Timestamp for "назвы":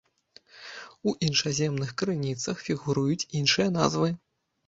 3.79-4.09